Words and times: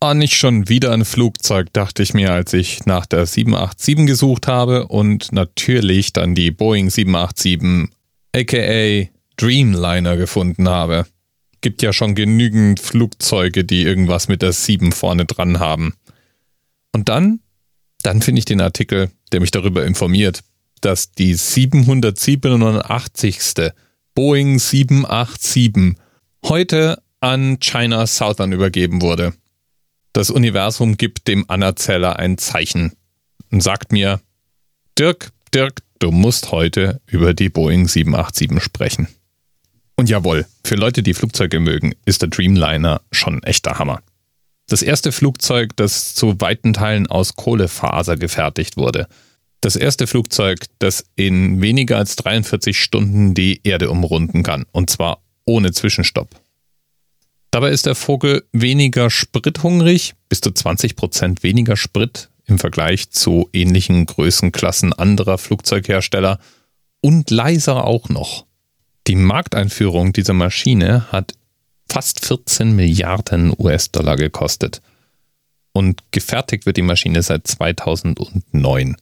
Oh, 0.00 0.14
nicht 0.14 0.36
schon 0.36 0.68
wieder 0.68 0.92
ein 0.92 1.04
Flugzeug, 1.04 1.72
dachte 1.72 2.04
ich 2.04 2.14
mir, 2.14 2.32
als 2.32 2.52
ich 2.52 2.86
nach 2.86 3.04
der 3.04 3.26
787 3.26 4.06
gesucht 4.06 4.46
habe 4.46 4.86
und 4.86 5.32
natürlich 5.32 6.12
dann 6.12 6.36
die 6.36 6.52
Boeing 6.52 6.88
787 6.88 7.90
aka 8.32 9.10
Dreamliner 9.36 10.16
gefunden 10.16 10.68
habe. 10.68 11.04
Gibt 11.62 11.82
ja 11.82 11.92
schon 11.92 12.14
genügend 12.14 12.78
Flugzeuge, 12.78 13.64
die 13.64 13.82
irgendwas 13.82 14.28
mit 14.28 14.40
der 14.40 14.52
7 14.52 14.92
vorne 14.92 15.24
dran 15.24 15.58
haben. 15.58 15.94
Und 16.92 17.08
dann, 17.08 17.40
dann 18.02 18.22
finde 18.22 18.38
ich 18.38 18.44
den 18.44 18.60
Artikel, 18.60 19.10
der 19.32 19.40
mich 19.40 19.50
darüber 19.50 19.84
informiert, 19.84 20.44
dass 20.80 21.10
die 21.10 21.34
787. 21.34 23.72
Boeing 24.14 24.60
787 24.60 25.96
heute 26.44 27.02
an 27.18 27.58
China 27.58 28.06
Southern 28.06 28.52
übergeben 28.52 29.02
wurde. 29.02 29.34
Das 30.18 30.30
Universum 30.30 30.96
gibt 30.96 31.28
dem 31.28 31.48
Anerzähler 31.48 32.18
ein 32.18 32.38
Zeichen 32.38 32.96
und 33.52 33.62
sagt 33.62 33.92
mir, 33.92 34.20
Dirk, 34.98 35.30
Dirk, 35.54 35.84
du 36.00 36.10
musst 36.10 36.50
heute 36.50 37.00
über 37.06 37.34
die 37.34 37.48
Boeing 37.48 37.86
787 37.86 38.60
sprechen. 38.60 39.06
Und 39.94 40.08
jawohl, 40.08 40.44
für 40.64 40.74
Leute, 40.74 41.04
die 41.04 41.14
Flugzeuge 41.14 41.60
mögen, 41.60 41.94
ist 42.04 42.22
der 42.22 42.30
Dreamliner 42.30 43.00
schon 43.12 43.34
ein 43.34 43.42
echter 43.44 43.78
Hammer. 43.78 44.02
Das 44.66 44.82
erste 44.82 45.12
Flugzeug, 45.12 45.76
das 45.76 46.16
zu 46.16 46.40
weiten 46.40 46.72
Teilen 46.72 47.06
aus 47.06 47.36
Kohlefaser 47.36 48.16
gefertigt 48.16 48.76
wurde. 48.76 49.06
Das 49.60 49.76
erste 49.76 50.08
Flugzeug, 50.08 50.64
das 50.80 51.04
in 51.14 51.62
weniger 51.62 51.96
als 51.96 52.16
43 52.16 52.76
Stunden 52.76 53.34
die 53.34 53.60
Erde 53.62 53.88
umrunden 53.88 54.42
kann. 54.42 54.66
Und 54.72 54.90
zwar 54.90 55.22
ohne 55.44 55.70
Zwischenstopp. 55.70 56.30
Dabei 57.50 57.70
ist 57.70 57.86
der 57.86 57.94
Vogel 57.94 58.44
weniger 58.52 59.10
sprithungrig, 59.10 60.14
bis 60.28 60.40
zu 60.40 60.50
20 60.50 60.96
Prozent 60.96 61.42
weniger 61.42 61.76
Sprit 61.76 62.28
im 62.44 62.58
Vergleich 62.58 63.10
zu 63.10 63.48
ähnlichen 63.52 64.06
Größenklassen 64.06 64.92
anderer 64.92 65.38
Flugzeughersteller 65.38 66.38
und 67.00 67.30
leiser 67.30 67.84
auch 67.84 68.08
noch. 68.08 68.46
Die 69.06 69.16
Markteinführung 69.16 70.12
dieser 70.12 70.34
Maschine 70.34 71.10
hat 71.10 71.34
fast 71.88 72.24
14 72.24 72.76
Milliarden 72.76 73.54
US-Dollar 73.56 74.16
gekostet. 74.16 74.82
Und 75.72 76.02
gefertigt 76.10 76.66
wird 76.66 76.76
die 76.76 76.82
Maschine 76.82 77.22
seit 77.22 77.46
2009. 77.46 78.96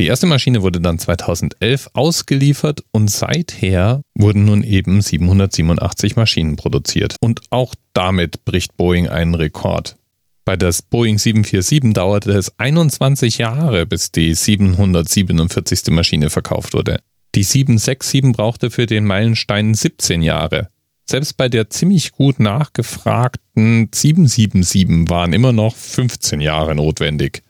Die 0.00 0.06
erste 0.06 0.26
Maschine 0.26 0.62
wurde 0.62 0.80
dann 0.80 0.98
2011 0.98 1.90
ausgeliefert 1.92 2.82
und 2.90 3.10
seither 3.10 4.02
wurden 4.14 4.44
nun 4.44 4.64
eben 4.64 5.00
787 5.00 6.16
Maschinen 6.16 6.56
produziert. 6.56 7.16
Und 7.20 7.42
auch 7.50 7.74
damit 7.92 8.44
bricht 8.44 8.76
Boeing 8.76 9.08
einen 9.08 9.34
Rekord. 9.34 9.96
Bei 10.44 10.56
der 10.56 10.74
Boeing 10.90 11.18
747 11.18 11.94
dauerte 11.94 12.32
es 12.32 12.58
21 12.58 13.38
Jahre, 13.38 13.86
bis 13.86 14.10
die 14.10 14.34
747. 14.34 15.90
Maschine 15.90 16.28
verkauft 16.28 16.74
wurde. 16.74 16.98
Die 17.34 17.44
767 17.44 18.32
brauchte 18.32 18.70
für 18.70 18.86
den 18.86 19.04
Meilenstein 19.04 19.74
17 19.74 20.22
Jahre. 20.22 20.68
Selbst 21.06 21.36
bei 21.36 21.48
der 21.48 21.70
ziemlich 21.70 22.12
gut 22.12 22.40
nachgefragten 22.40 23.90
777 23.94 25.08
waren 25.08 25.32
immer 25.32 25.52
noch 25.52 25.76
15 25.76 26.40
Jahre 26.40 26.74
notwendig. 26.74 27.42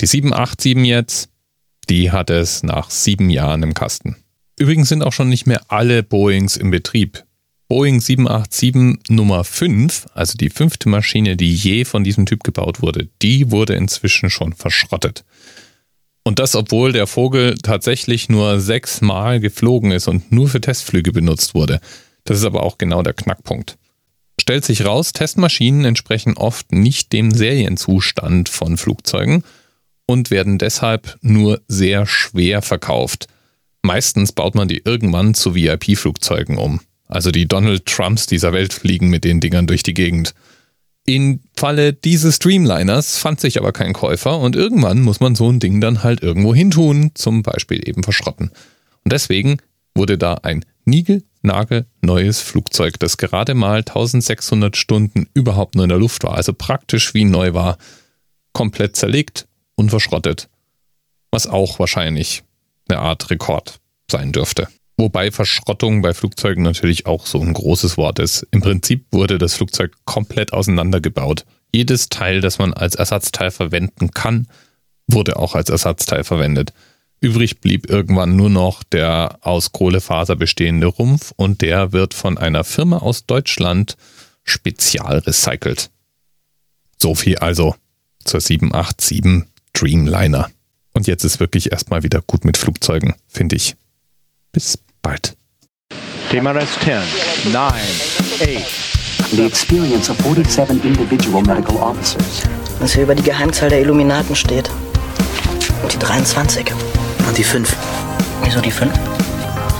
Die 0.00 0.06
787 0.06 0.84
jetzt 0.84 1.30
die 1.88 2.10
hat 2.10 2.30
es 2.30 2.62
nach 2.62 2.90
sieben 2.90 3.30
Jahren 3.30 3.62
im 3.62 3.74
Kasten. 3.74 4.16
Übrigens 4.58 4.88
sind 4.88 5.02
auch 5.02 5.12
schon 5.12 5.28
nicht 5.28 5.46
mehr 5.46 5.62
alle 5.68 6.02
Boeings 6.02 6.56
im 6.56 6.70
Betrieb. 6.70 7.24
Boeing 7.68 8.00
787 8.00 9.10
Nummer 9.10 9.44
5, 9.44 10.06
also 10.14 10.36
die 10.38 10.48
fünfte 10.48 10.88
Maschine, 10.88 11.36
die 11.36 11.54
je 11.54 11.84
von 11.84 12.02
diesem 12.02 12.24
Typ 12.24 12.42
gebaut 12.42 12.80
wurde, 12.80 13.08
die 13.20 13.50
wurde 13.50 13.74
inzwischen 13.74 14.30
schon 14.30 14.54
verschrottet. 14.54 15.24
Und 16.24 16.38
das, 16.38 16.54
obwohl 16.54 16.92
der 16.92 17.06
Vogel 17.06 17.56
tatsächlich 17.62 18.28
nur 18.28 18.60
sechsmal 18.60 19.38
geflogen 19.40 19.92
ist 19.92 20.08
und 20.08 20.32
nur 20.32 20.48
für 20.48 20.60
Testflüge 20.60 21.12
benutzt 21.12 21.54
wurde. 21.54 21.80
Das 22.24 22.38
ist 22.38 22.44
aber 22.44 22.62
auch 22.62 22.78
genau 22.78 23.02
der 23.02 23.14
Knackpunkt. 23.14 23.78
Stellt 24.40 24.64
sich 24.64 24.84
raus, 24.84 25.12
Testmaschinen 25.12 25.84
entsprechen 25.84 26.36
oft 26.36 26.72
nicht 26.72 27.12
dem 27.12 27.32
Serienzustand 27.32 28.48
von 28.48 28.76
Flugzeugen 28.76 29.44
und 30.08 30.30
werden 30.30 30.58
deshalb 30.58 31.18
nur 31.20 31.60
sehr 31.68 32.06
schwer 32.06 32.62
verkauft. 32.62 33.26
Meistens 33.82 34.32
baut 34.32 34.54
man 34.54 34.66
die 34.66 34.82
irgendwann 34.84 35.34
zu 35.34 35.54
VIP-Flugzeugen 35.54 36.56
um. 36.56 36.80
Also 37.06 37.30
die 37.30 37.46
Donald 37.46 37.84
Trumps 37.86 38.26
dieser 38.26 38.52
Welt 38.52 38.72
fliegen 38.72 39.10
mit 39.10 39.24
den 39.24 39.40
Dingern 39.40 39.66
durch 39.66 39.82
die 39.82 39.94
Gegend. 39.94 40.34
Im 41.04 41.40
Falle 41.56 41.92
dieses 41.92 42.36
Streamliners 42.36 43.18
fand 43.18 43.40
sich 43.40 43.58
aber 43.58 43.72
kein 43.72 43.92
Käufer 43.92 44.38
und 44.38 44.56
irgendwann 44.56 45.02
muss 45.02 45.20
man 45.20 45.34
so 45.34 45.50
ein 45.50 45.60
Ding 45.60 45.80
dann 45.80 46.02
halt 46.02 46.22
irgendwo 46.22 46.54
hintun, 46.54 47.10
zum 47.14 47.42
Beispiel 47.42 47.86
eben 47.86 48.02
verschrotten. 48.02 48.50
Und 49.04 49.12
deswegen 49.12 49.58
wurde 49.94 50.16
da 50.16 50.34
ein 50.42 50.64
niegelnagelneues 50.86 52.40
Flugzeug, 52.40 52.98
das 52.98 53.18
gerade 53.18 53.54
mal 53.54 53.78
1600 53.78 54.76
Stunden 54.76 55.28
überhaupt 55.34 55.74
nur 55.74 55.84
in 55.84 55.90
der 55.90 55.98
Luft 55.98 56.24
war, 56.24 56.34
also 56.34 56.54
praktisch 56.54 57.12
wie 57.14 57.24
neu 57.24 57.52
war, 57.52 57.78
komplett 58.52 58.96
zerlegt, 58.96 59.47
und 59.78 59.90
verschrottet. 59.90 60.48
Was 61.30 61.46
auch 61.46 61.78
wahrscheinlich 61.78 62.42
eine 62.88 62.98
Art 62.98 63.30
Rekord 63.30 63.80
sein 64.10 64.32
dürfte. 64.32 64.68
Wobei 64.96 65.30
Verschrottung 65.30 66.02
bei 66.02 66.12
Flugzeugen 66.12 66.64
natürlich 66.64 67.06
auch 67.06 67.26
so 67.26 67.40
ein 67.40 67.52
großes 67.54 67.96
Wort 67.96 68.18
ist. 68.18 68.46
Im 68.50 68.60
Prinzip 68.60 69.06
wurde 69.12 69.38
das 69.38 69.54
Flugzeug 69.54 69.92
komplett 70.04 70.52
auseinandergebaut. 70.52 71.44
Jedes 71.72 72.08
Teil, 72.08 72.40
das 72.40 72.58
man 72.58 72.74
als 72.74 72.96
Ersatzteil 72.96 73.52
verwenden 73.52 74.10
kann, 74.10 74.48
wurde 75.06 75.36
auch 75.36 75.54
als 75.54 75.70
Ersatzteil 75.70 76.24
verwendet. 76.24 76.72
Übrig 77.20 77.60
blieb 77.60 77.88
irgendwann 77.88 78.34
nur 78.34 78.50
noch 78.50 78.82
der 78.82 79.38
aus 79.42 79.70
Kohlefaser 79.70 80.34
bestehende 80.34 80.86
Rumpf 80.86 81.32
und 81.36 81.62
der 81.62 81.92
wird 81.92 82.14
von 82.14 82.36
einer 82.36 82.64
Firma 82.64 82.98
aus 82.98 83.26
Deutschland 83.26 83.96
spezial 84.42 85.18
recycelt. 85.18 85.90
So 87.00 87.14
viel 87.14 87.38
also 87.38 87.76
zur 88.24 88.40
787 88.40 89.47
Dreamliner. 89.72 90.50
Und 90.94 91.06
jetzt 91.06 91.24
ist 91.24 91.40
wirklich 91.40 91.70
erstmal 91.72 92.02
wieder 92.02 92.22
gut 92.26 92.44
mit 92.44 92.56
Flugzeugen, 92.56 93.14
finde 93.28 93.56
ich. 93.56 93.76
Bis 94.52 94.78
bald. 95.02 95.36
TMRS 96.30 96.68
10, 96.84 97.52
9, 97.52 97.72
8. 97.72 98.88
The 99.30 99.44
experience 99.44 100.10
of 100.10 100.16
47 100.18 100.84
individual 100.84 101.42
medical 101.42 101.76
officers. 101.76 102.42
Was 102.80 102.94
hier 102.94 103.02
über 103.02 103.14
die 103.14 103.22
Geheimzahl 103.22 103.68
der 103.68 103.80
Illuminaten 103.80 104.34
steht. 104.34 104.70
Und 105.82 105.92
die 105.92 105.98
23. 105.98 106.72
Und 107.26 107.36
die 107.36 107.44
5. 107.44 107.76
Wieso 108.42 108.60
die 108.60 108.70
5? 108.70 108.92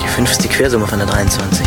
Die 0.02 0.08
5 0.08 0.30
ist 0.30 0.44
die 0.44 0.48
Quersumme 0.48 0.86
von 0.86 0.98
der 0.98 1.08
23. 1.08 1.66